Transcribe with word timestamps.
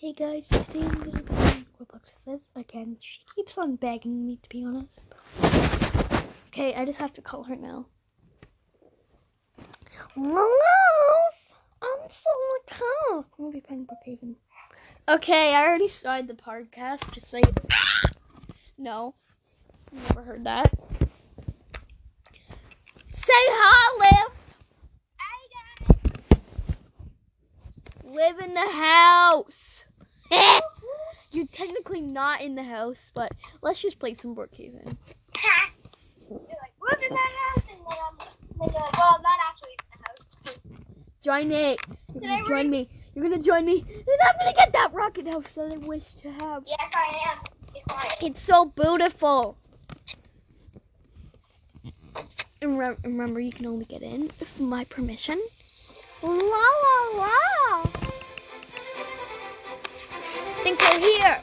Hey 0.00 0.12
guys, 0.12 0.46
today 0.46 0.82
I'm 0.82 0.94
gonna 1.02 1.10
be 1.10 1.22
playing 1.22 1.66
Roblox 1.80 2.12
Liz 2.24 2.38
again. 2.54 2.96
She 3.00 3.18
keeps 3.34 3.58
on 3.58 3.74
begging 3.74 4.24
me 4.24 4.38
to 4.40 4.48
be 4.48 4.64
honest. 4.64 5.02
Okay, 6.46 6.72
I 6.76 6.84
just 6.84 7.00
have 7.00 7.12
to 7.14 7.20
call 7.20 7.42
her 7.42 7.56
now. 7.56 7.86
Love, 10.16 11.34
I'm 11.82 12.08
so 12.10 12.30
cold. 12.70 13.24
I'm 13.24 13.44
gonna 13.44 13.52
be 13.52 13.60
playing 13.60 13.88
Brookhaven. 13.88 14.36
Okay, 15.08 15.52
I 15.52 15.66
already 15.66 15.88
started 15.88 16.28
the 16.28 16.34
podcast. 16.34 17.12
Just 17.12 17.26
say 17.26 17.42
no. 18.78 19.16
Never 19.90 20.22
heard 20.22 20.44
that. 20.44 20.72
Say 23.10 23.32
hi, 23.32 24.28
Liv. 28.04 28.14
Live 28.14 28.38
in 28.38 28.54
the 28.54 28.60
house. 28.60 29.84
You're 31.32 31.46
technically 31.52 32.00
not 32.00 32.40
in 32.42 32.54
the 32.54 32.62
house, 32.62 33.12
but 33.14 33.32
let's 33.62 33.80
just 33.82 33.98
play 33.98 34.14
some 34.14 34.34
Brookhaven. 34.34 34.96
You're 36.30 36.40
like, 36.40 36.72
in 37.02 37.14
that 37.14 37.32
house, 37.40 37.64
and 37.70 37.80
then 37.80 37.98
I'm, 38.10 38.18
then 38.18 38.70
you're 38.72 38.82
like, 38.82 38.92
well, 38.98 39.16
I'm 39.16 39.22
not 39.22 39.38
actually 39.48 39.70
in 39.72 39.86
the 39.90 40.08
house. 40.08 40.58
Join 41.24 41.48
me. 41.48 41.76
You're 42.20 42.46
join 42.46 42.56
read- 42.64 42.70
me. 42.70 42.90
You're 43.14 43.28
gonna 43.28 43.42
join 43.42 43.66
me. 43.66 43.84
And 43.88 44.18
I'm 44.24 44.34
gonna 44.38 44.54
get 44.56 44.72
that 44.72 44.92
rocket 44.94 45.28
house 45.28 45.52
that 45.56 45.72
I 45.72 45.76
wish 45.78 46.14
to 46.16 46.30
have. 46.32 46.64
Yes, 46.66 46.78
I 46.94 47.32
am. 47.32 47.38
It's 48.22 48.40
so 48.40 48.66
beautiful. 48.66 49.56
And 52.62 52.78
re- 52.78 52.96
remember, 53.04 53.40
you 53.40 53.52
can 53.52 53.66
only 53.66 53.84
get 53.84 54.02
in 54.02 54.30
with 54.40 54.60
my 54.60 54.84
permission. 54.84 55.40
La 56.22 56.30
la 56.30 57.18
la. 57.18 57.87
Think 60.76 60.80
we're 60.80 61.00
here. 61.00 61.40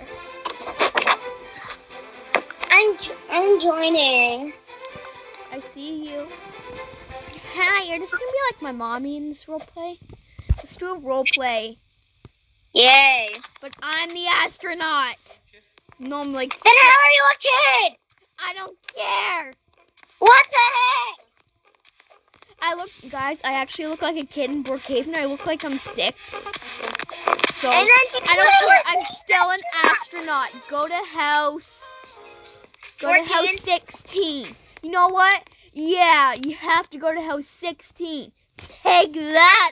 I'm, 2.70 2.98
I'm 3.32 3.60
joining. 3.60 4.54
I 5.52 5.62
see 5.74 6.12
you. 6.12 6.28
Hi, 7.54 7.86
you're 7.86 8.00
just 8.00 8.12
gonna 8.12 8.24
be 8.24 8.54
like 8.54 8.62
my 8.62 8.72
mommy 8.72 9.18
in 9.18 9.30
this 9.30 9.48
role 9.48 9.60
play. 9.60 9.98
Let's 10.58 10.76
do 10.76 10.94
a 10.94 11.00
role 11.00 11.26
play. 11.34 11.80
Yay. 12.74 13.30
But 13.62 13.74
I'm 13.82 14.10
the 14.10 14.28
astronaut. 14.28 15.16
No, 15.98 16.18
I'm 16.18 16.34
like, 16.34 16.52
Then 16.52 16.74
how 16.78 16.90
are 16.90 17.16
you 17.16 17.24
a 17.34 17.38
kid? 17.40 17.98
I 18.38 18.54
don't 18.54 18.78
care. 18.94 19.54
What 20.20 20.46
the 20.52 20.58
heck? 20.58 21.25
I 22.66 22.74
look, 22.74 22.90
guys, 23.12 23.38
I 23.44 23.54
actually 23.54 23.86
look 23.88 24.02
like 24.02 24.18
a 24.18 24.26
kid 24.26 24.50
in 24.50 24.64
Brookhaven. 24.64 25.16
I 25.16 25.26
look 25.26 25.46
like 25.46 25.64
I'm 25.64 25.78
six. 25.78 26.32
So, 27.62 27.72
And 27.72 27.88
I 27.88 28.36
don't. 28.36 28.82
I'm 28.88 29.06
still 29.24 29.52
an 29.52 29.60
astronaut. 29.84 30.50
Go 30.68 30.88
to 30.88 31.02
house. 31.16 31.84
Go 33.00 33.14
to 33.14 33.24
house 33.32 33.62
16. 33.62 34.56
You 34.82 34.90
know 34.90 35.10
what? 35.10 35.48
Yeah, 35.74 36.34
you 36.44 36.56
have 36.56 36.90
to 36.90 36.98
go 36.98 37.14
to 37.14 37.22
house 37.22 37.46
16. 37.46 38.32
Take 38.58 39.14
that. 39.14 39.72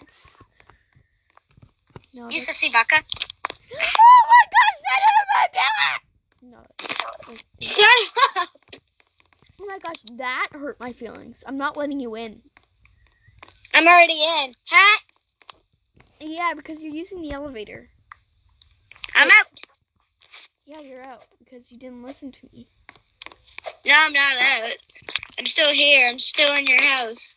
No, 2.13 2.29
You 2.29 2.41
see 2.41 2.69
Baka? 2.69 2.97
oh 2.97 4.23
my 4.29 4.45
gosh, 4.53 4.77
that 4.85 5.01
hurt 5.09 5.27
my 5.33 5.47
feelings. 5.51 5.99
No. 6.43 7.37
Shut 7.59 7.87
up. 8.37 8.49
Oh 9.59 9.65
my 9.67 9.79
gosh, 9.79 10.03
that 10.17 10.47
hurt 10.51 10.79
my 10.79 10.93
feelings. 10.93 11.43
I'm 11.47 11.57
not 11.57 11.75
letting 11.75 11.99
you 11.99 12.15
in. 12.15 12.41
I'm 13.73 13.87
already 13.87 14.21
in. 14.21 14.53
Hat. 14.67 14.99
Yeah, 16.19 16.53
because 16.55 16.81
you're 16.83 16.93
using 16.93 17.21
the 17.21 17.33
elevator. 17.33 17.89
I'm 19.15 19.27
out. 19.27 19.47
Yeah, 20.65 20.79
you're 20.79 21.05
out 21.07 21.25
because 21.39 21.71
you 21.71 21.77
didn't 21.77 22.03
listen 22.03 22.31
to 22.31 22.49
me. 22.53 22.67
No, 23.85 23.93
I'm 23.97 24.13
not 24.13 24.37
out. 24.37 24.71
I'm 25.37 25.45
still 25.45 25.73
here. 25.73 26.07
I'm 26.07 26.19
still 26.19 26.55
in 26.57 26.67
your 26.67 26.81
house. 26.81 27.35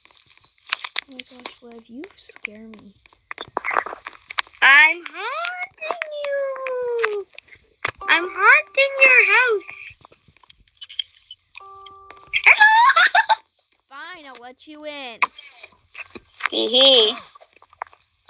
Oh 1.11 1.15
my 1.15 1.19
gosh, 1.19 1.63
Liv, 1.63 1.83
you 1.87 2.03
scare 2.19 2.69
me. 2.69 2.95
I'm 4.63 5.03
haunting 5.09 5.99
you. 6.25 7.27
I'm 8.09 8.29
haunting 8.29 8.93
your 9.05 9.25
house. 9.35 9.97
Fine, 13.89 14.27
I'll 14.27 14.43
let 14.43 14.67
you 14.67 14.85
in. 14.85 15.21
Hee 16.57 17.15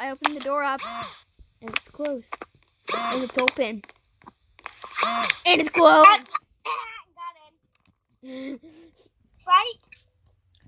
I 0.00 0.10
opened 0.10 0.36
the 0.36 0.40
door 0.40 0.64
up, 0.64 0.80
and 1.62 1.70
it's 1.70 1.88
closed. 1.88 2.34
And 2.92 3.22
it's 3.22 3.38
open. 3.38 3.82
And 5.46 5.60
it's 5.60 5.70
closed. 5.70 6.28
Ah, 6.66 8.56
right? 9.46 9.72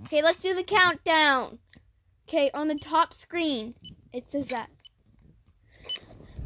Okay, 0.04 0.22
let's 0.22 0.41
do 0.41 0.54
the 0.54 0.62
countdown. 0.62 1.58
Okay, 2.28 2.48
on 2.54 2.69
the 2.69 2.76
top 2.76 3.12
screen, 3.12 3.75
it 4.12 4.30
says 4.30 4.46
that. 4.46 4.70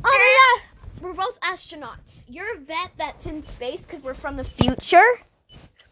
Oh 0.02 0.58
my 0.58 0.60
god! 0.62 1.02
We're 1.02 1.12
both 1.12 1.38
astronauts. 1.40 2.24
You're 2.26 2.56
a 2.56 2.60
vet 2.60 2.92
that's 2.96 3.26
in 3.26 3.46
space 3.46 3.84
because 3.84 4.02
we're 4.02 4.14
from 4.14 4.36
the 4.36 4.44
future. 4.44 5.20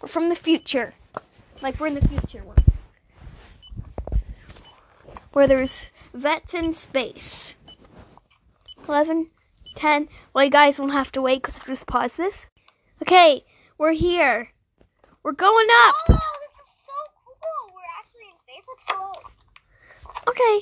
We're 0.01 0.09
from 0.09 0.31
the 0.31 0.35
future. 0.35 0.95
Like, 1.61 1.79
we're 1.79 1.89
in 1.89 1.95
the 1.95 2.09
future. 2.09 2.43
Where, 2.43 2.57
where 5.33 5.47
there's 5.47 5.91
vets 6.13 6.55
in 6.55 6.73
space. 6.73 7.55
11, 8.89 9.31
10. 9.77 10.09
Well, 10.35 10.45
you 10.45 10.51
guys 10.51 10.79
won't 10.79 10.93
have 10.93 11.13
to 11.13 11.23
wait 11.23 11.43
because 11.43 11.59
I'll 11.59 11.67
just 11.67 11.87
pause 11.87 12.17
this. 12.17 12.51
Okay, 13.03 13.45
we're 13.79 13.93
here. 13.93 14.51
We're 15.23 15.33
going 15.33 15.69
up. 15.87 15.95
Oh, 16.09 16.13
this 16.13 16.17
is 16.17 16.23
so 16.87 16.93
cool. 17.25 17.75
We're 17.75 17.93
actually 17.99 18.29
in 18.31 18.39
space. 18.41 18.65
Let's 18.69 18.85
go. 18.89 19.13
Okay, 20.29 20.61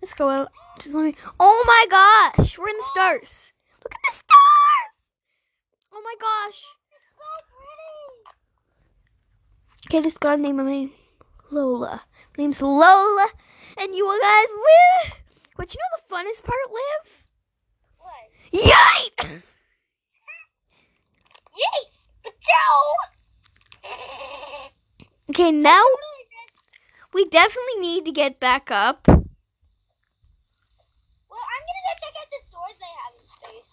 let's 0.00 0.14
go 0.14 0.28
out. 0.28 0.50
Just 0.78 0.94
let 0.94 1.04
me. 1.04 1.14
Oh 1.38 1.64
my 1.66 1.86
gosh, 1.88 2.58
we're 2.58 2.68
in 2.68 2.76
the 2.76 2.86
stars. 2.90 3.52
Look 3.84 3.94
at 3.94 4.00
the 4.10 4.16
stars. 4.16 4.92
Oh 5.92 6.02
my 6.02 6.14
gosh. 6.20 6.64
It's 6.90 7.04
so 7.16 7.24
pretty. 7.48 8.38
Okay, 9.88 9.98
I 9.98 10.02
just 10.02 10.20
gotta 10.20 10.40
name 10.40 10.56
my 10.56 10.64
name 10.64 10.92
Lola. 11.50 12.02
My 12.36 12.44
name's 12.44 12.62
Lola, 12.62 13.28
and 13.78 13.94
you 13.94 14.18
guys 14.22 14.46
live. 14.48 15.12
But 15.54 15.74
you 15.74 15.80
know 15.80 15.98
the 15.98 16.04
funnest 16.14 16.44
part, 16.44 16.72
Liv? 16.72 17.26
What? 17.98 18.30
Yay! 18.52 19.10
Yay! 21.58 21.82
Pachow! 22.24 22.80
Okay, 25.28 25.52
now 25.52 25.84
we 27.12 27.26
definitely 27.26 27.80
need 27.80 28.06
to 28.06 28.12
get 28.12 28.40
back 28.40 28.70
up. 28.70 29.06
Well, 29.06 29.18
I'm 29.18 29.24
gonna 31.68 31.84
go 31.84 31.92
check 32.00 32.14
out 32.18 32.30
the 32.30 32.40
stores 32.48 32.76
they 32.80 32.92
have 33.02 33.14
in 33.20 33.26
space. 33.28 33.72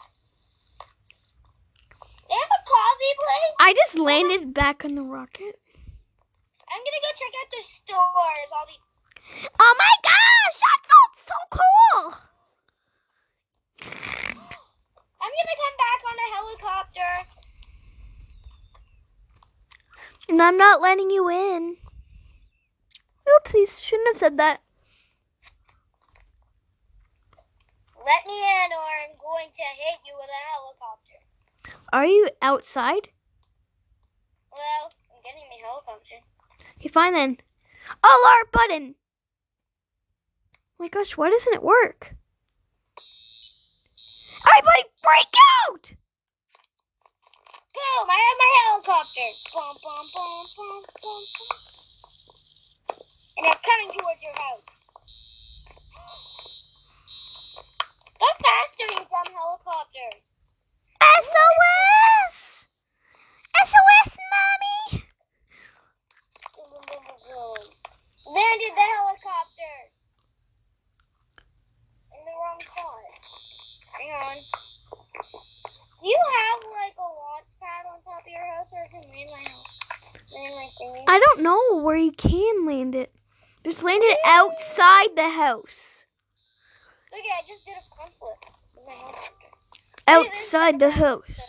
They 2.27 2.35
have 2.35 2.53
a 2.59 2.61
coffee 2.67 3.15
place. 3.19 3.55
I 3.61 3.71
just 3.73 3.97
landed 3.99 4.53
back 4.53 4.83
on 4.83 4.95
the 4.95 5.03
rocket. 5.03 5.57
I'm 6.69 6.81
gonna 6.85 7.01
go 7.01 7.11
check 7.17 7.33
out 7.33 7.49
the 7.49 7.63
stores. 7.65 8.49
I'll 8.53 8.69
be. 8.69 8.77
Oh 9.59 9.73
my 9.77 9.93
gosh, 10.05 10.57
that 10.61 10.79
sounds 10.89 11.19
so 11.25 11.37
cool! 11.49 12.13
I'm 15.21 15.33
gonna 15.33 15.57
come 15.59 15.77
back 15.77 15.99
on 16.09 16.15
a 16.15 16.27
helicopter. 16.35 17.11
And 20.29 20.41
I'm 20.41 20.57
not 20.57 20.81
letting 20.81 21.09
you 21.09 21.29
in. 21.29 21.77
Oopsies, 23.27 23.79
shouldn't 23.79 24.09
have 24.09 24.17
said 24.19 24.37
that. 24.37 24.61
Let 27.97 28.25
me 28.25 28.37
in, 28.37 28.71
or 28.73 28.89
I'm 29.05 29.17
going 29.19 29.49
to 29.49 29.61
hit 29.61 29.99
you 30.05 30.13
with 30.15 30.29
a 30.29 30.41
helicopter. 30.53 31.17
Are 31.91 32.05
you 32.05 32.29
outside? 32.41 33.09
Well, 34.51 34.93
I'm 35.13 35.21
getting 35.23 35.49
the 35.49 35.65
helicopter. 35.65 36.21
Okay, 36.79 36.87
fine 36.87 37.13
then. 37.13 37.37
Alert 38.01 38.51
button! 38.53 38.95
Oh 40.79 40.83
my 40.83 40.87
gosh, 40.87 41.17
why 41.17 41.29
doesn't 41.29 41.53
it 41.53 41.61
work? 41.61 42.15
Everybody 44.47 44.83
freak 45.03 45.35
out! 45.67 45.91
Boom! 47.75 48.07
I 48.07 48.15
have 48.15 48.37
my 48.39 48.51
helicopter. 48.63 49.27
Boom, 49.53 49.75
boom, 49.83 50.05
boom, 50.15 50.45
boom, 50.55 50.83
boom, 51.03 51.23
boom. 51.35 51.57
And 53.37 53.47
it's 53.47 53.59
coming 53.59 53.91
towards 53.99 54.23
your 54.23 54.33
house. 54.33 54.69
Go 58.19 58.27
faster, 58.39 58.87
you 58.87 59.03
dumb 59.03 59.33
helicopter. 59.35 60.09
SOS! 61.03 62.29
SOS, 62.29 62.58
landed 68.29 68.73
the 68.77 68.87
helicopter 68.93 69.75
in 72.13 72.21
the 72.25 72.35
wrong 72.37 72.61
spot. 72.61 73.09
Hang 73.97 74.11
on. 74.13 74.37
Do 76.01 76.07
you 76.07 76.21
have 76.39 76.59
like 76.77 76.95
a 76.97 77.09
launch 77.09 77.49
pad 77.59 77.83
on 77.89 77.99
top 78.05 78.21
of 78.21 78.31
your 78.31 78.45
house, 78.53 78.69
or 78.71 78.85
is 78.85 78.91
can 78.93 79.11
land 79.11 79.29
my 79.33 79.43
house? 79.49 79.65
Land 80.31 80.53
my 80.55 80.69
thing? 80.77 81.05
I 81.07 81.19
don't 81.19 81.41
know 81.41 81.81
where 81.81 81.97
you 81.97 82.11
can 82.11 82.65
land 82.65 82.95
it. 82.95 83.11
Just 83.65 83.83
land 83.83 84.03
it 84.03 84.19
outside 84.25 85.09
the 85.15 85.29
house. 85.29 86.05
Okay, 87.11 87.33
I 87.35 87.41
just 87.47 87.65
did 87.65 87.75
a 87.75 87.95
front 87.95 88.13
flip. 88.19 88.37
Outside 90.07 90.79
the 90.79 90.91
house. 90.91 91.39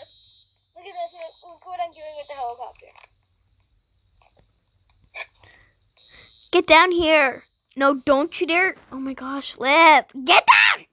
Get 6.51 6.67
down 6.67 6.91
here. 6.91 7.45
No, 7.77 7.95
don't 7.95 8.41
you 8.41 8.47
dare. 8.47 8.75
Oh 8.91 8.99
my 8.99 9.15
gosh, 9.15 9.57
Liv. 9.59 10.05
Get 10.25 10.45
down! 10.47 10.87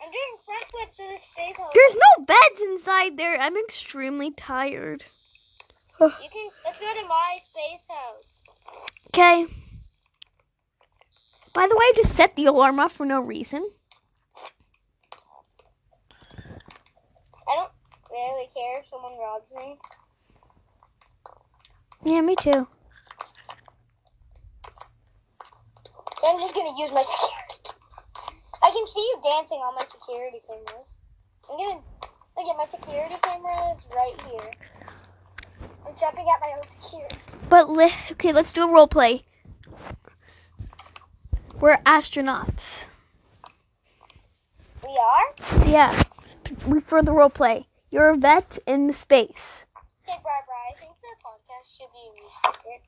I'm 0.00 0.10
doing 0.10 0.36
front 0.44 0.64
flips 0.70 0.98
with 0.98 1.08
this 1.08 1.24
space 1.24 1.56
helicopter. 1.56 1.72
There's 1.74 1.96
no 1.96 2.24
beds 2.24 2.60
inside 2.62 3.16
there. 3.16 3.38
I'm 3.40 3.56
extremely 3.56 4.30
tired. 4.32 5.04
You 6.00 6.08
can. 6.08 6.50
Let's 6.64 6.80
go 6.80 6.86
to 6.86 7.08
my 7.08 7.38
space 7.42 7.86
house. 7.88 8.40
Okay. 9.08 9.46
By 11.52 11.66
the 11.66 11.74
way, 11.74 11.82
I 11.82 11.92
just 11.96 12.14
set 12.14 12.36
the 12.36 12.46
alarm 12.46 12.78
off 12.78 12.92
for 12.92 13.04
no 13.04 13.20
reason. 13.20 13.68
I 17.48 17.56
don't 17.56 17.72
really 18.10 18.48
care 18.54 18.78
if 18.78 18.86
someone 18.86 19.18
robs 19.18 19.52
me. 19.54 19.76
Yeah, 22.04 22.20
me 22.20 22.36
too. 22.36 22.66
So 25.84 26.04
I'm 26.22 26.38
just 26.38 26.54
gonna 26.54 26.78
use 26.78 26.92
my 26.92 27.02
security. 27.02 27.80
I 28.62 28.70
can 28.70 28.86
see 28.86 29.00
you 29.00 29.20
dancing 29.22 29.58
on 29.58 29.74
my 29.74 29.84
security 29.84 30.42
cameras. 30.46 30.88
I'm 31.50 31.56
gonna 31.56 31.80
look 32.36 32.46
at 32.48 32.56
my 32.56 32.66
security 32.66 33.16
camera 33.22 33.74
is 33.74 33.82
right 33.94 34.20
here. 34.28 34.50
I'm 35.86 35.96
jumping 35.98 36.26
at 36.28 36.40
my 36.40 36.52
own 36.58 36.64
security. 36.70 37.16
But 37.48 37.70
li- 37.70 37.94
okay, 38.12 38.32
let's 38.32 38.52
do 38.52 38.64
a 38.64 38.70
role 38.70 38.86
play. 38.86 39.22
We're 41.58 41.78
astronauts. 41.78 42.86
We 44.86 44.98
are? 44.98 45.66
Yeah, 45.66 46.02
we 46.66 46.80
for 46.80 47.02
the 47.02 47.12
role 47.12 47.30
play. 47.30 47.66
You're 47.90 48.10
a 48.10 48.16
vet 48.16 48.58
in 48.66 48.86
the 48.86 48.94
space. 48.94 49.66
Okay, 50.04 50.18
bye 50.22 50.30
bye. 50.46 50.70
I 50.70 50.78
think 50.78 50.92
the 51.00 51.08
podcast 51.24 51.76
should 51.76 51.92
be 51.92 52.22
restricted. 52.22 52.86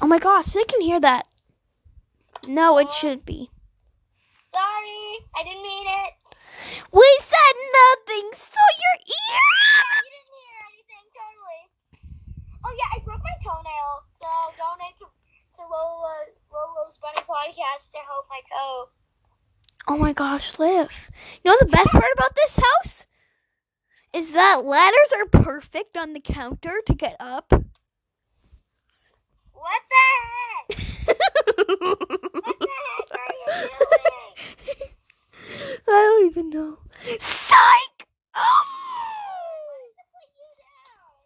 Oh 0.00 0.06
my 0.06 0.18
gosh, 0.18 0.46
they 0.46 0.64
can 0.64 0.80
hear 0.80 1.00
that. 1.00 1.26
No, 2.46 2.78
it 2.78 2.90
shouldn't 2.90 3.24
be. 3.24 3.50
Sorry, 4.52 5.18
I 5.34 5.44
didn't 5.44 5.62
mean 5.62 5.86
it. 5.86 6.12
We 6.92 7.18
said 7.20 7.54
nothing, 7.72 8.30
so 8.34 8.60
your 8.82 8.96
You 9.06 10.02
didn't 10.12 10.32
hear 10.36 10.58
anything, 10.68 11.06
totally. 11.16 11.62
Oh 12.64 12.74
yeah, 12.76 12.88
I 12.94 12.98
broke 13.04 13.22
my 13.22 13.36
toenail, 13.42 14.04
so 14.20 14.28
donate 14.58 14.96
to, 14.98 15.06
to 15.06 15.62
Lola 15.62 16.26
Lolo's 16.52 16.98
Bunny 17.00 17.24
Podcast 17.26 17.90
to 17.92 17.98
help 18.06 18.26
my 18.28 18.40
toe. 18.50 18.88
Oh 19.88 19.96
my 19.96 20.12
gosh, 20.12 20.58
Liv. 20.58 21.10
You 21.42 21.50
know 21.50 21.56
the 21.60 21.66
best 21.66 21.90
part 21.90 22.12
about 22.14 22.36
this 22.36 22.56
house? 22.56 23.06
Is 24.12 24.32
that 24.32 24.64
ladders 24.64 25.12
are 25.16 25.42
perfect 25.42 25.96
on 25.96 26.12
the 26.12 26.20
counter 26.20 26.82
to 26.86 26.94
get 26.94 27.16
up. 27.18 27.52
What 29.52 29.82
the 29.88 30.04
heck? 30.28 30.82
What 31.06 31.16
the 31.16 31.24
heck 31.24 31.56
are 31.58 31.64
you 31.64 32.18
doing? 32.18 32.31
I 35.88 35.88
don't 35.88 36.26
even 36.26 36.50
know. 36.50 36.78
Psych! 37.20 37.98
To 37.98 38.04
put 40.12 40.28
you 40.34 40.48
down. 40.56 41.24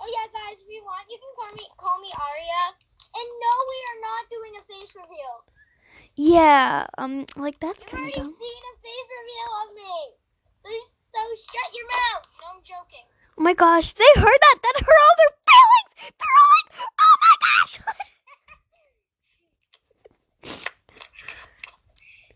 Oh 0.00 0.06
yeah, 0.08 0.26
guys, 0.32 0.56
if 0.60 0.68
you 0.68 0.82
want, 0.84 1.06
you 1.10 1.18
can 1.18 1.32
call 1.36 1.52
me 1.54 1.64
call 1.76 1.98
me 2.00 2.10
Aria. 2.14 2.62
And 3.16 3.28
no, 3.40 3.52
we 3.70 3.78
are 3.88 4.00
not 4.04 4.22
doing 4.28 4.52
a 4.60 4.62
face 4.68 4.92
reveal. 4.94 5.34
yeah, 6.16 6.86
um, 6.98 7.24
like 7.36 7.58
that's 7.60 7.82
kind 7.84 8.04
of. 8.04 8.08
You've 8.14 8.16
already 8.16 8.20
of. 8.20 8.26
seen 8.38 8.62
a 8.70 8.74
face 8.84 9.08
reveal 9.18 9.50
of 9.64 9.68
me. 9.74 9.94
So, 10.62 10.68
so 11.14 11.20
shut 11.48 11.68
your 11.74 11.86
mouth. 11.88 12.26
No, 12.40 12.46
I'm 12.56 12.62
joking. 12.64 13.06
Oh 13.38 13.42
my 13.42 13.54
gosh, 13.54 13.92
they 13.94 14.10
heard 14.16 14.40
that. 14.40 14.58
That 14.62 14.76
hurt 14.84 15.00
all 15.04 15.16
their 15.20 15.34
feelings. 15.48 16.12
They're 16.16 16.36
all 16.36 16.50
like, 16.56 16.68
oh 16.84 17.16
my 17.24 17.34
gosh. 17.40 17.74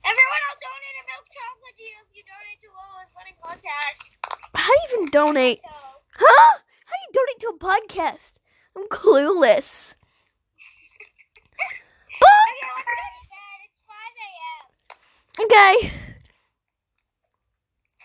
Everyone 0.00 0.42
else 0.48 0.60
donate 0.64 0.96
a 0.96 1.04
milk 1.12 1.26
chocolate 1.28 1.69
to 1.69 1.69
you 1.80 1.96
if 2.04 2.16
you 2.16 2.22
donate 2.28 2.60
to 2.60 2.68
Lola's 2.76 3.10
Funny 3.16 3.34
Podcast. 3.40 4.04
How 4.54 4.68
do 4.68 4.72
you 4.72 4.88
even 4.98 5.10
donate? 5.10 5.60
Huh? 6.18 6.58
How 6.84 6.94
do 6.94 7.02
you 7.06 7.12
donate 7.14 7.40
to 7.40 7.48
a 7.48 7.58
podcast? 7.58 8.32
I'm 8.76 8.86
clueless. 8.88 9.94
okay, 12.20 12.60
let's 12.60 12.60
go 12.66 12.76
to 12.76 12.84
bed. 13.32 13.58
It's 13.64 13.80
5 13.88 13.96
a.m. 14.28 14.64
Okay. 15.46 15.92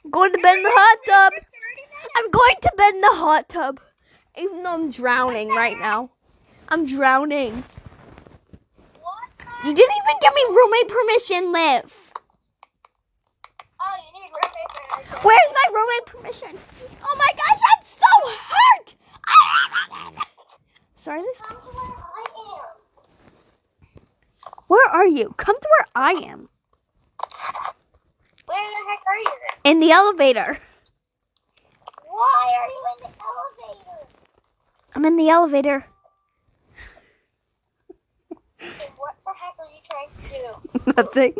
I'm 0.03 0.11
going 0.11 0.31
to 0.31 0.39
bed 0.39 0.57
in 0.57 0.63
the 0.63 0.71
hot 0.71 0.97
tub. 1.05 1.33
For 1.33 1.39
30 1.39 1.49
minutes? 1.91 2.07
I'm 2.17 2.31
going 2.31 2.55
to 2.61 2.71
bed 2.77 2.93
in 2.95 3.01
the 3.01 3.07
hot 3.11 3.49
tub. 3.49 3.81
Even 4.37 4.63
though 4.63 4.73
I'm 4.73 4.91
drowning 4.91 5.49
right 5.49 5.77
now. 5.77 6.11
I'm 6.69 6.85
drowning. 6.85 7.63
What? 9.01 9.29
You 9.65 9.73
didn't 9.73 9.95
even 9.97 10.15
give 10.21 10.33
me 10.33 10.45
roommate 10.49 10.87
permission, 10.87 11.51
Liv. 11.51 11.93
Oh, 13.81 13.95
you 13.97 14.19
need 14.19 14.29
roommate 14.29 14.69
permission. 14.69 14.74
Where's 15.21 15.51
my 15.53 15.67
roommate 15.73 16.05
permission? 16.05 16.57
Oh 17.03 17.15
my 17.17 17.31
gosh, 17.35 17.59
I'm 17.75 17.83
so 17.83 18.29
hurt! 18.29 18.95
Sorry, 20.95 21.21
this. 21.21 21.41
Come 21.41 21.57
to 21.57 21.67
where 21.67 21.85
I 21.85 22.25
am. 22.57 22.75
Where 24.67 24.89
are 24.89 25.07
you? 25.07 25.33
Come 25.37 25.55
to 25.59 25.69
where 25.77 25.87
I 25.95 26.11
am. 26.13 26.49
Where 28.45 28.57
the 28.57 28.89
heck 28.89 29.03
are 29.07 29.17
you 29.17 29.31
then? 29.63 29.71
In 29.71 29.79
the 29.79 29.91
elevator. 29.91 30.57
Why 32.07 32.53
are 32.59 32.69
you 32.69 32.81
in 32.95 33.03
the 33.03 33.09
elevator? 33.23 34.07
I'm 34.95 35.05
in 35.05 35.17
the 35.17 35.29
elevator. 35.29 35.85
What 38.97 39.15
the 39.25 39.33
heck 39.35 39.55
are 39.59 39.69
you 39.69 39.81
trying 39.89 40.09
to 40.15 40.29
do? 40.29 40.93
Nothing. 40.97 41.33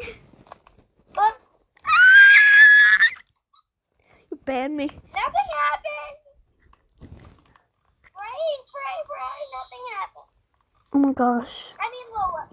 You 4.46 4.54
banned 4.54 4.78
me. 4.78 4.86
nothing 4.86 5.50
happened. 5.58 6.18
Pray, 8.14 8.46
pray, 8.70 8.98
pray, 9.10 9.38
nothing 9.58 9.84
happened. 9.98 10.30
Oh 10.94 11.00
my 11.00 11.14
gosh. 11.14 11.74
I 11.80 11.90
mean, 11.90 12.08
Lola. 12.14 12.46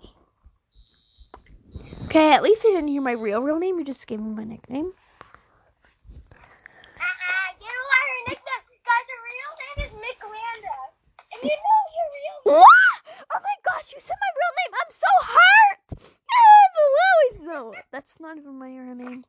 Okay, 2.06 2.32
at 2.32 2.42
least 2.42 2.64
I 2.66 2.70
didn't 2.70 2.88
hear 2.88 3.02
my 3.02 3.12
real 3.12 3.42
real 3.42 3.58
name. 3.58 3.78
You 3.78 3.84
just 3.84 4.06
gave 4.06 4.20
me 4.20 4.32
my 4.34 4.44
nickname. 4.44 4.92
Uh-uh, 6.96 7.48
get 7.60 7.68
a 7.68 7.82
liar, 7.92 8.18
nickname. 8.28 8.64
Guys, 8.88 9.06
her 9.12 9.20
real 9.28 9.52
name 9.60 9.78
is 9.84 9.92
Miranda. 9.92 10.76
And 11.32 11.42
you 11.42 11.56
know 11.60 11.80
your 11.92 12.08
real 12.16 12.56
What? 12.56 13.00
Oh 13.34 13.40
my 13.42 13.56
gosh, 13.64 13.92
you 13.92 14.00
said 14.00 14.16
my 14.16 14.32
real 14.40 14.54
name. 14.64 14.72
I'm 14.80 14.92
so 14.96 15.12
hurt. 15.28 16.08
Ah, 16.32 16.64
Louise. 16.72 17.40
No, 17.44 17.74
that's 17.92 18.18
not 18.18 18.38
even 18.38 18.58
my 18.58 18.68
real 18.68 18.94
name. 18.94 19.24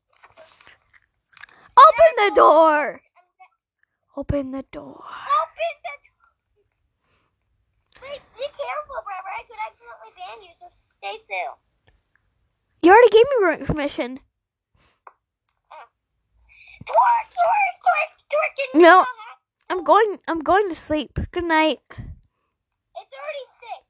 Open 1.74 2.13
the 2.30 2.36
door. 2.36 3.02
Open 4.16 4.52
the 4.52 4.64
door. 4.72 5.04
Open 5.04 5.74
the 5.84 5.94
Wait, 8.02 8.22
be 8.36 8.46
careful, 8.58 9.00
Barbara. 9.04 9.34
I 9.40 9.44
could 9.48 9.60
accidentally 9.68 10.14
ban 10.18 10.42
you, 10.44 10.54
so 10.60 10.68
stay 10.72 11.18
still. 11.24 11.58
You 12.82 12.92
already 12.92 13.10
gave 13.10 13.26
me 13.60 13.66
permission. 13.66 14.20
Twerk, 16.84 17.28
twerk, 17.32 17.76
twerk, 17.84 18.12
twerk. 18.30 18.54
No. 18.76 18.80
you 18.80 18.84
know 18.84 18.98
how- 19.04 19.40
I'm 19.70 19.84
going. 19.84 20.20
I'm 20.28 20.40
going 20.42 20.68
to 20.70 20.76
sleep. 20.76 21.18
Good 21.32 21.46
night. 21.46 21.80
It's 21.90 23.14
already 23.14 23.46
six. 23.60 23.82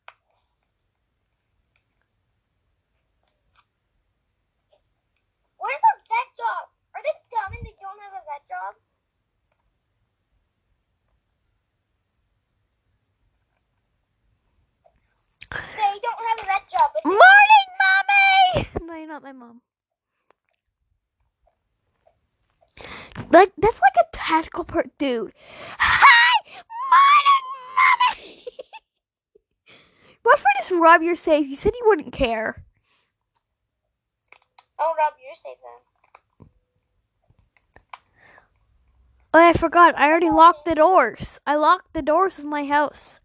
Where's 5.57 5.81
the 5.81 5.93
vet 6.07 6.29
job? 6.37 6.69
Are 6.95 7.01
they 7.03 7.15
dumb 7.33 7.51
and 7.57 7.65
they 7.65 7.75
don't 7.81 7.99
have 8.05 8.13
a 8.13 8.23
vet 8.29 8.43
job? 8.47 8.73
They 15.51 15.95
don't 16.01 16.21
have 16.29 16.39
a 16.41 16.45
vet 16.45 16.65
job, 16.69 16.89
but 16.93 17.01
they 17.03 17.09
Morning, 17.09 17.67
mommy. 17.81 18.87
No, 18.87 18.93
you're 18.95 19.02
not 19.13 19.22
my 19.22 19.32
mom. 19.32 19.62
Like 23.29 23.51
that's 23.60 23.79
like 23.79 23.96
a 24.00 24.08
tactical 24.12 24.63
part, 24.63 24.89
dude. 24.98 25.34
Hi, 25.77 26.50
morning, 26.58 27.46
mommy. 27.77 28.46
what 30.24 30.39
if 30.39 30.43
I 30.43 30.60
just 30.60 30.72
rob 30.72 31.03
your 31.03 31.15
safe? 31.15 31.48
You 31.48 31.55
said 31.55 31.74
you 31.79 31.86
wouldn't 31.86 32.12
care. 32.12 32.63
Oh, 34.79 34.96
Rob, 34.98 35.13
you're 35.24 35.36
safe 35.36 35.60
then. 35.62 36.48
Oh, 39.36 39.39
I 39.39 39.53
forgot. 39.53 39.93
I 39.96 40.10
already 40.10 40.32
locked 40.32 40.65
the 40.65 40.74
doors. 40.74 41.39
I 41.46 41.55
locked 41.55 41.93
the 41.93 42.01
doors 42.01 42.39
of 42.39 42.46
my 42.46 42.65
house. 42.65 43.20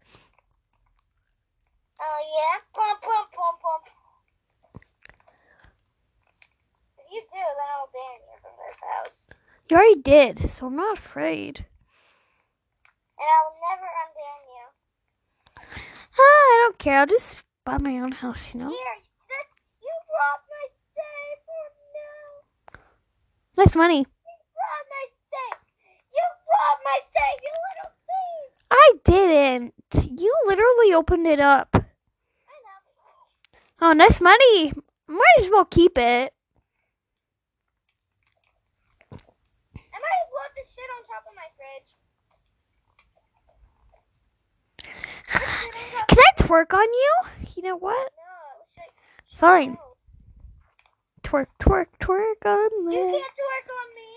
Oh 1.99 2.19
yeah, 2.37 2.59
pump, 2.75 3.01
pump, 3.01 3.31
pump, 3.31 3.59
pump. 3.59 3.99
If 6.98 6.98
you 7.11 7.21
do, 7.21 7.37
then 7.37 7.69
I'll 7.75 7.89
ban 7.93 8.17
you 8.27 8.35
from 8.41 8.53
this 8.57 8.79
house, 8.81 9.19
You 9.69 9.77
already 9.77 10.01
did, 10.01 10.49
so 10.51 10.67
I'm 10.67 10.75
not 10.75 10.97
afraid. 10.97 11.65
and 13.17 13.27
I'll 13.27 13.55
never 13.69 13.87
unban 14.03 14.41
you. 14.55 14.65
Ah, 16.17 16.21
I 16.21 16.55
don't 16.63 16.77
care. 16.79 16.99
I'll 16.99 17.05
just 17.07 17.43
buy 17.65 17.77
my 17.77 17.99
own 17.99 18.11
house, 18.11 18.53
you 18.53 18.59
know? 18.59 18.69
Here, 18.69 18.97
that, 19.29 19.45
you 19.81 19.91
robbed 20.09 20.47
my 20.49 20.65
safe. 20.95 21.43
Oh 21.49 21.69
no, 21.95 23.63
Nice 23.63 23.75
money. 23.75 23.97
you 23.99 24.05
robbed 24.05 24.89
my 24.89 25.05
safe. 25.31 25.61
You 26.13 26.23
robbed 26.53 26.83
my 26.83 26.99
safe, 27.13 27.39
you 27.43 27.51
little 27.69 27.91
thief. 28.07 28.49
I 28.71 28.93
didn't. 29.05 29.73
You 30.21 30.33
literally 30.47 30.93
opened 30.93 31.27
it 31.27 31.39
up. 31.39 31.69
I 31.75 31.79
know. 31.79 31.89
Oh, 33.81 33.93
nice 33.93 34.21
money. 34.21 34.73
Might 35.07 35.39
as 35.39 35.49
well 35.49 35.65
keep 35.65 35.97
it. 35.97 36.33
I 39.11 39.97
might 39.99 40.19
as 40.23 40.31
well 40.31 40.49
just 40.55 40.69
sit 40.75 40.89
on 40.95 41.03
top 41.09 41.23
of 41.27 41.33
my 41.35 41.49
fridge. 41.57 41.89
Just 44.83 44.95
sit 44.95 45.03
on 45.03 45.11
top- 45.11 45.18
Can 45.31 46.17
I 46.17 46.31
twerk 46.37 46.73
on 46.73 46.83
you? 46.83 47.13
You 47.55 47.63
know 47.63 47.75
what? 47.75 48.11
Fine. 49.37 49.77
Twerk, 51.23 51.47
twerk, 51.59 51.87
twerk 51.99 52.45
on 52.45 52.87
me. 52.87 52.95
You 52.95 53.03
can't 53.03 53.13
work 53.13 53.69
on 53.69 53.95
me. 53.95 54.11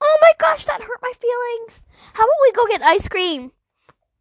Oh 0.00 0.18
my 0.20 0.32
gosh, 0.38 0.64
that 0.64 0.80
hurt 0.80 1.00
my 1.02 1.12
feelings. 1.20 1.82
How 2.14 2.24
about 2.24 2.42
we 2.42 2.52
go 2.52 2.66
get 2.66 2.82
ice 2.82 3.08
cream? 3.08 3.52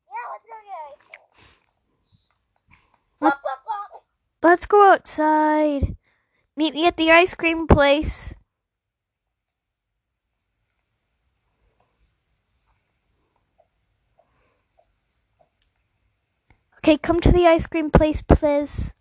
Yeah, 0.08 0.28
let's 0.32 0.46
go 0.46 0.56
get 0.66 0.78
ice 0.92 1.02
cream. 3.22 3.32
Let's 4.44 4.66
go 4.66 4.92
outside. 4.92 5.96
Meet 6.56 6.74
me 6.74 6.86
at 6.86 6.98
the 6.98 7.12
ice 7.12 7.34
cream 7.34 7.68
place. 7.68 8.34
Okay, 16.88 16.96
come 16.98 17.20
to 17.20 17.34
the 17.34 17.46
ice 17.46 17.68
cream 17.68 17.92
place, 17.92 18.22
please. 18.22 18.94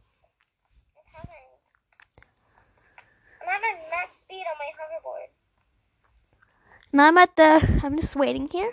I'm 3.41 3.47
having 3.47 3.79
max 3.95 4.17
speed 4.17 4.43
on 4.43 4.59
my 4.59 4.73
hoverboard. 4.75 5.31
I'm 6.99 7.17
at 7.17 7.37
the. 7.37 7.63
I'm 7.87 7.97
just 7.97 8.17
waiting 8.17 8.49
here. 8.51 8.73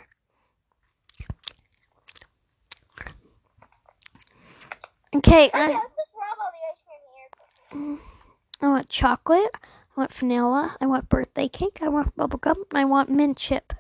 Okay. 5.16 5.52
Uh, 5.52 5.58
I, 5.60 5.80
here. 7.72 8.00
I 8.64 8.68
want 8.68 8.90
chocolate. 8.90 9.52
I 9.96 9.96
want 9.96 10.12
vanilla. 10.12 10.76
I 10.82 10.88
want 10.88 11.08
birthday 11.08 11.48
cake. 11.50 11.84
I 11.84 11.90
want 11.90 12.18
bubblegum. 12.18 12.66
I 12.74 12.86
want 12.86 13.12
mint 13.12 13.38
chip. 13.38 13.74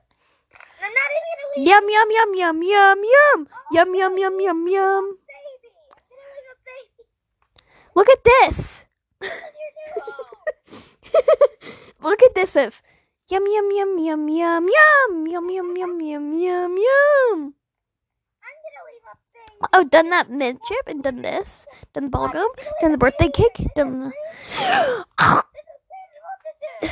Yum, 1.55 1.83
yum, 1.87 2.09
yum, 2.11 2.33
yum, 2.35 2.35
yum, 2.35 2.63
yum, 2.63 2.97
yum. 3.03 3.47
Oh, 3.51 3.67
yum, 3.71 3.95
yum, 3.95 4.17
yum, 4.17 4.39
yum, 4.39 4.67
yum. 4.67 5.17
Look 7.95 8.09
at 8.09 8.23
this. 8.23 8.87
Look 12.01 12.21
at 12.21 12.35
this. 12.35 12.55
If 12.55 12.81
yum 13.29 13.45
yum 13.47 13.71
yum 13.71 13.97
yum 13.97 14.27
yum 14.27 14.67
yum 14.67 15.27
yum 15.27 15.49
yum 15.49 15.77
yum 15.77 16.01
yum 16.01 16.37
yum 16.37 16.77
yum. 16.77 17.53
I'm 18.43 18.57
gonna 18.59 18.83
leave 18.89 19.07
a 19.07 19.15
baby. 19.31 19.69
Oh, 19.71 19.83
done 19.85 20.09
that 20.09 20.29
mint 20.29 20.59
chip 20.67 20.87
and 20.87 21.01
done 21.01 21.21
this. 21.21 21.65
Done 21.93 22.11
the 22.11 22.17
bubblegum. 22.17 22.49
Done 22.81 22.91
the 22.91 22.97
birthday 22.97 23.29
cake. 23.29 23.65
Done 23.75 23.99
the. 23.99 24.05
This 24.05 24.59
is 24.59 25.05
this 25.87 26.09
is 26.11 26.19
what 26.27 26.39
to 26.43 26.51
do. 26.61 26.91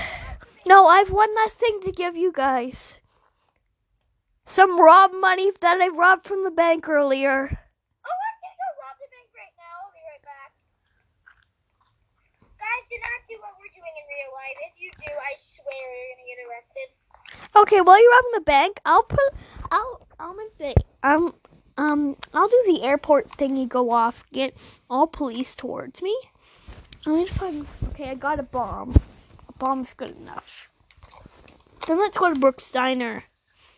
no, 0.70 0.88
I 0.88 1.00
have 1.00 1.12
one 1.12 1.36
last 1.36 1.60
thing 1.60 1.81
to 1.84 1.91
give 1.91 2.15
you 2.15 2.31
guys. 2.31 3.00
Some 4.46 4.79
rob 4.79 5.12
money 5.13 5.51
that 5.60 5.81
I 5.81 5.89
robbed 5.89 6.25
from 6.25 6.43
the 6.43 6.51
bank 6.51 6.88
earlier. 6.88 7.51
Oh, 7.51 8.15
I'm 8.15 8.38
gonna 8.39 8.58
go 8.63 8.67
rob 8.79 8.96
the 8.96 9.12
bank 9.12 9.27
right 9.36 9.55
now. 9.60 9.75
I'll 9.84 9.91
be 9.91 10.00
right 10.08 10.24
back. 10.24 10.51
Guys, 12.55 12.84
do 12.88 12.96
not 12.96 13.22
do 13.27 13.36
what 13.43 13.60
we're 13.60 13.72
doing 14.41 14.53
in 14.53 14.57
real 14.57 14.57
life. 14.57 14.57
If 14.67 14.81
you 14.81 14.91
do, 14.98 15.13
I 15.13 15.36
swear 15.55 15.86
you're 15.98 16.10
gonna 16.15 16.27
get 16.27 16.39
arrested. 16.50 16.88
Okay, 17.55 17.81
while 17.81 18.01
you're 18.01 18.12
robbing 18.12 18.31
the 18.33 18.41
bank, 18.41 18.79
I'll 18.86 19.03
put. 19.03 19.19
I'll. 19.71 20.07
I'll 20.19 20.36
make 20.36 20.57
the. 20.57 20.75
Um. 21.03 21.33
Um. 21.77 22.15
I'll 22.33 22.48
do 22.48 22.63
the 22.67 22.83
airport 22.83 23.29
thingy 23.38 23.67
go 23.67 23.91
off. 23.91 24.24
Get 24.31 24.55
all 24.89 25.07
police 25.07 25.55
towards 25.55 26.01
me. 26.01 26.17
I 27.05 27.15
need 27.15 27.27
to 27.27 27.33
find. 27.33 27.67
Okay, 27.89 28.10
I 28.10 28.15
got 28.15 28.39
a 28.39 28.43
bomb. 28.43 28.95
A 29.50 29.53
bomb's 29.53 29.93
good 29.93 30.15
enough. 30.17 30.71
Then 31.88 31.98
let's 31.98 32.17
go 32.17 32.31
to 32.31 32.39
Brooks 32.39 32.71
Diner. 32.71 33.24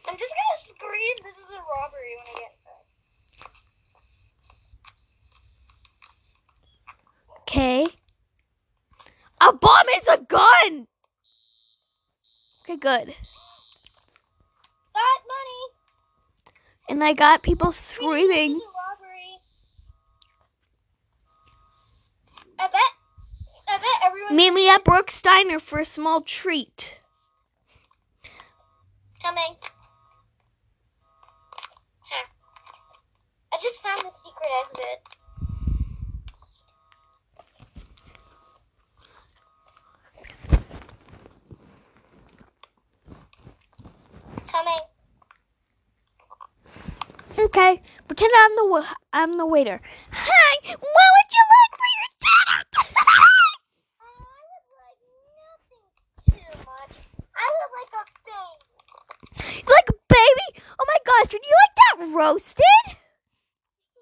I'm 0.07 0.17
just 0.17 0.31
gonna 0.31 0.75
scream. 0.75 1.15
This 1.23 1.37
is 1.37 1.53
a 1.53 1.57
robbery 1.57 2.15
when 2.17 2.27
I 2.27 2.39
get 2.39 2.51
inside. 2.57 2.83
Okay. 7.41 8.02
A 9.45 9.51
bomb 9.51 9.87
is 9.97 10.07
a 10.07 10.17
gun. 10.17 10.87
Okay, 12.63 12.77
good. 12.77 13.07
Got 14.93 15.19
money. 15.27 15.63
And 16.87 17.03
I 17.03 17.13
got 17.13 17.43
people 17.43 17.71
screaming. 17.71 18.51
is 18.51 18.61
a 18.61 18.65
robbery. 18.65 19.39
I 22.57 22.67
bet. 22.67 22.81
I 23.67 23.77
bet 23.77 23.85
everyone. 24.05 24.35
Meet 24.35 24.53
me 24.53 24.69
at 24.69 24.83
Brooks 24.85 25.21
Diner 25.21 25.59
for 25.59 25.79
a 25.79 25.85
small 25.85 26.21
treat. 26.21 26.99
Coming. 29.21 29.55
Huh. 31.99 32.27
I 33.51 33.57
just 33.61 33.81
found 33.81 34.05
the 34.05 34.11
secret 34.11 34.51
exit. 34.71 34.99
Coming. 44.51 44.79
Okay, 47.55 47.83
pretend 48.07 48.31
I'm 48.35 48.55
the 48.55 48.65
wa- 48.65 48.95
I'm 49.13 49.37
the 49.37 49.45
waiter. 49.45 49.79
Hi, 50.11 50.53
what 50.65 50.79
would 50.81 51.29
you 51.29 51.43
like 51.53 51.73
for 51.77 51.89
your 51.93 52.09
dinner? 52.25 52.65
I 54.01 54.09
would 54.49 54.65
like 54.81 54.97
nothing 55.37 55.85
too 56.33 56.49
much. 56.65 56.97
I 57.37 57.45
would 57.53 57.71
like 57.77 57.93
a 57.93 58.05
baby. 58.25 59.69
like 59.69 59.85
baby. 60.09 60.47
Oh 60.79 60.85
my 60.87 60.97
gosh, 61.05 61.29
would 61.31 61.45
you 61.45 61.55
like 61.61 61.75
that 61.77 62.17
roasted? 62.17 62.65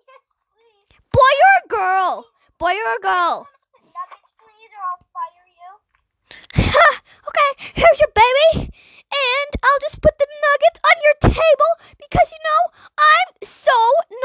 Yes, 0.08 0.24
please. 0.56 0.96
Boy 1.12 1.34
or 1.44 1.54
a 1.60 1.68
girl? 1.68 2.26
Boy 2.58 2.72
or 2.72 2.96
a 2.96 3.02
girl? 3.02 3.50
Nuggets, 3.84 4.32
please, 4.40 4.72
or 4.72 4.84
I'll 4.88 5.04
fire 5.12 5.44
you. 5.60 7.01
Okay, 7.28 7.72
here's 7.74 8.00
your 8.00 8.12
baby. 8.16 8.72
And 9.12 9.52
I'll 9.64 9.80
just 9.82 10.02
put 10.02 10.18
the 10.18 10.28
nuggets 10.28 10.80
on 10.86 10.96
your 11.04 11.16
table 11.36 11.72
because 11.98 12.32
you 12.32 12.38
know 12.44 12.72
I'm 12.98 13.36
so 13.44 13.78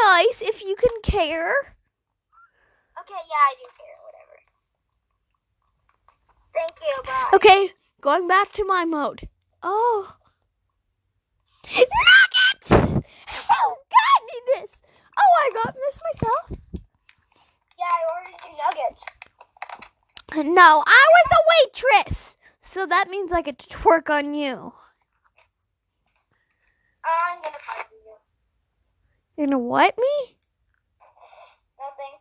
nice 0.07 0.43
if 0.43 0.63
you 0.63 0.77
can 0.77 1.03
care. 1.03 1.75
Okay, 3.01 3.23
yeah, 3.29 3.45
I 3.51 3.55
do 3.59 3.67
care. 3.77 3.99
Whatever. 4.07 4.37
Thank 6.55 6.81
you. 6.81 7.03
Bye. 7.05 7.31
Okay, 7.35 7.75
going 8.01 8.29
back 8.29 8.53
to 8.53 8.65
my 8.65 8.85
mode. 8.85 9.29
Oh. 9.63 10.15
Nuggets! 11.75 12.71
Who 12.71 12.79
got 12.79 14.21
me 14.27 14.37
this? 14.55 14.71
Oh, 15.19 15.33
I 15.41 15.51
got 15.53 15.75
this 15.75 16.01
myself. 16.13 16.61
Yeah, 17.79 17.91
I 17.91 18.03
ordered 18.15 18.39
you 18.45 18.53
nuggets. 18.57 19.03
No, 20.55 20.83
I 20.87 21.07
was 21.15 21.29
a 21.33 21.43
waitress. 21.53 22.36
So 22.77 22.85
that 22.85 23.09
means 23.09 23.33
I 23.33 23.41
get 23.41 23.59
to 23.61 23.67
twerk 23.69 24.11
on 24.11 24.35
you. 24.35 24.75
I'm 27.07 27.43
gonna 27.43 27.57
fire 27.65 27.87
you. 28.05 28.17
You're 29.39 29.47
gonna 29.47 29.59
what 29.59 29.97
me? 29.97 30.37
Nothing. 31.81 32.15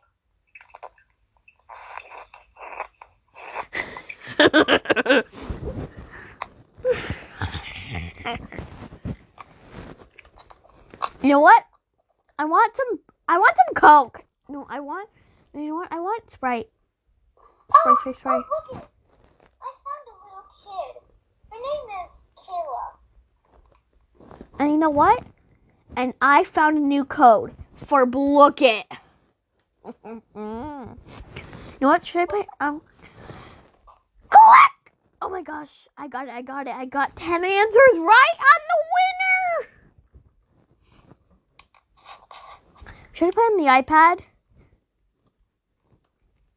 you 11.22 11.28
know 11.28 11.40
what? 11.40 11.64
I 12.38 12.46
want 12.46 12.74
some. 12.74 12.98
I 13.28 13.36
want 13.36 13.54
some 13.66 13.74
Coke. 13.74 14.24
No, 14.48 14.66
I 14.70 14.80
want. 14.80 15.10
You 15.52 15.68
know 15.68 15.74
what? 15.74 15.92
I 15.92 16.00
want 16.00 16.30
Sprite. 16.30 16.70
Sprite, 17.70 17.98
Sprite, 17.98 18.16
oh, 18.16 18.20
Sprite. 18.20 18.42
Oh, 18.42 18.72
look 18.72 18.82
it. 18.82 18.88
I 19.60 19.72
found 19.84 20.08
a 20.08 20.12
little 20.24 20.46
kid. 20.62 20.94
Her 21.50 21.58
name 21.58 21.86
is 22.02 22.10
Kayla. 22.38 22.86
And 24.58 24.70
you 24.70 24.78
know 24.78 24.90
what? 24.90 25.22
And 25.96 26.14
I 26.20 26.44
found 26.44 26.76
a 26.78 26.80
new 26.80 27.04
code 27.04 27.52
for 27.74 28.06
Blooket. 28.06 28.84
you 30.04 30.22
know 30.34 30.96
what? 31.80 32.06
Should 32.06 32.22
I 32.22 32.26
play? 32.26 32.46
Um, 32.60 32.80
click! 34.28 34.92
Oh 35.22 35.28
my 35.28 35.42
gosh, 35.42 35.86
I 35.96 36.08
got 36.08 36.26
it, 36.28 36.34
I 36.34 36.42
got 36.42 36.66
it. 36.66 36.74
I 36.74 36.84
got 36.86 37.14
10 37.16 37.44
answers 37.44 37.98
right 37.98 38.34
on 38.38 38.60
the 38.68 38.78
winner! 38.96 39.68
Should 43.12 43.28
I 43.28 43.30
play 43.30 43.44
on 43.44 43.56
the 43.56 43.70
iPad? 43.70 44.20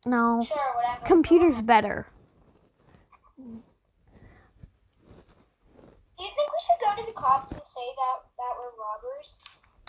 No. 0.06 0.44
Sure, 0.48 0.58
whatever. 0.76 1.06
Computer's 1.06 1.62
better. 1.62 2.08
Do 3.38 3.44
you 6.26 6.32
think 6.36 6.50
we 6.52 6.60
should 6.68 6.82
go 6.86 6.96
to 7.02 7.06
the 7.08 7.14
cops 7.14 7.52
and 7.52 7.62
say 7.62 7.88
that 7.96 8.18
that 8.38 8.54
we're 8.60 8.74
robbers? 8.76 9.38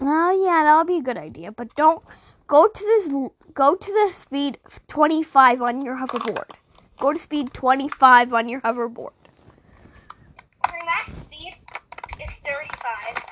Oh 0.02 0.30
yeah, 0.44 0.64
that 0.64 0.76
would 0.78 0.86
be 0.88 0.98
a 0.98 1.02
good 1.02 1.18
idea. 1.18 1.52
But 1.52 1.74
don't 1.76 2.04
go 2.46 2.68
to 2.68 2.84
this. 2.84 3.08
Go 3.54 3.76
to 3.76 3.92
the 3.92 4.12
speed 4.14 4.58
25 4.88 5.62
on 5.62 5.82
your 5.82 5.96
hoverboard. 5.98 6.50
Go 7.00 7.12
to 7.12 7.18
speed 7.18 7.54
25 7.54 8.34
on 8.34 8.48
your 8.48 8.60
hoverboard. 8.62 9.12
My 10.66 10.78
max 10.86 11.22
speed 11.22 11.54
is 12.20 12.30
35. 12.44 13.24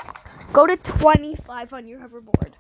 Go 0.52 0.66
to 0.66 0.76
25 0.76 1.72
on 1.74 1.88
your 1.88 2.00
hoverboard. 2.00 2.52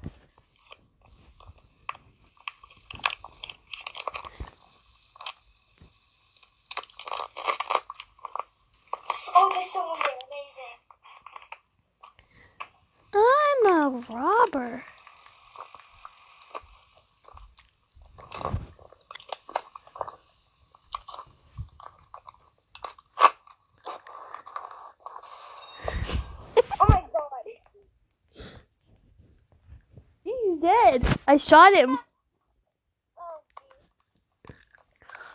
Oh, 9.36 9.50
there's 9.54 9.72
someone 9.72 9.98
there. 10.04 10.18
Amazing. 13.14 13.76
I'm 13.76 13.84
a 13.84 13.87
robber. 14.08 14.84
Oh 26.80 26.86
my 26.88 27.00
god. 27.00 27.46
He's 30.24 30.60
dead. 30.60 31.06
I 31.26 31.36
shot 31.38 31.72
him. 31.74 31.98
Geez. 31.98 32.06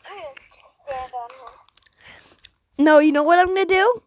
I'm 0.06 0.16
gonna 0.16 0.34
stand 0.86 1.12
on 1.22 1.30
him. 1.32 2.86
No, 2.86 3.00
you 3.00 3.12
know 3.12 3.24
what 3.24 3.40
I'm 3.40 3.48
gonna 3.48 3.66
do? 3.66 4.03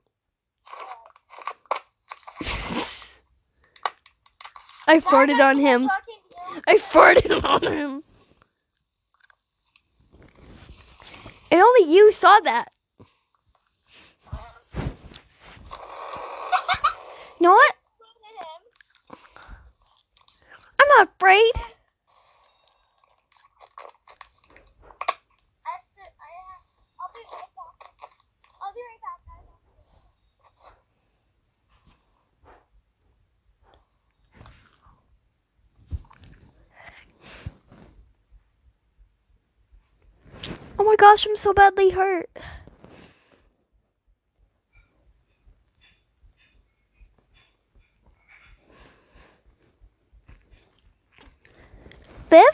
I 4.87 5.00
farted 5.00 5.40
on 5.40 5.59
him. 5.59 5.88
I 6.66 6.76
farted 6.78 7.45
on 7.45 7.62
him. 7.62 8.02
And 11.50 11.61
only 11.61 11.93
you 11.93 12.12
saw 12.12 12.38
that. 12.40 12.73
You 17.40 17.49
know 17.49 17.52
what? 17.52 17.75
I'm 20.81 20.88
not 20.99 21.09
afraid. 21.16 21.52
I'll 27.00 27.12
be 27.12 27.21
right 27.33 27.52
back. 27.57 27.76
I'll 28.62 28.73
be 28.75 28.81
right 28.81 29.00
back, 29.02 29.21
guys. 29.26 29.49
Oh 40.75 40.75
my 40.86 40.94
gosh, 40.94 41.26
I'm 41.26 41.34
so 41.34 41.52
badly 41.52 41.90
hurt. 41.90 42.30
Liv? 52.30 52.44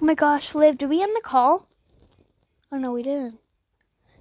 Oh 0.00 0.04
my 0.04 0.14
gosh, 0.14 0.54
Liv, 0.54 0.76
did 0.76 0.90
we 0.90 1.02
end 1.02 1.16
the 1.16 1.22
call? 1.22 1.66
Oh 2.70 2.76
no, 2.76 2.92
we 2.92 3.02
didn't. 3.02 3.38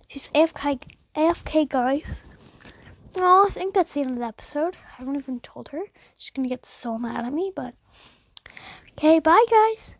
She's 0.07 0.29
AFK, 0.29 0.81
AFK 1.15 1.67
guys. 1.67 2.25
Oh, 3.15 3.47
I 3.47 3.49
think 3.49 3.73
that's 3.73 3.93
the 3.93 4.01
end 4.01 4.11
of 4.11 4.19
the 4.19 4.25
episode. 4.25 4.75
I 4.75 4.99
haven't 4.99 5.17
even 5.17 5.41
told 5.41 5.69
her. 5.69 5.83
She's 6.17 6.29
gonna 6.29 6.47
get 6.47 6.65
so 6.65 6.97
mad 6.97 7.25
at 7.25 7.33
me, 7.33 7.51
but 7.53 7.73
okay, 8.91 9.19
bye 9.19 9.45
guys. 9.49 9.97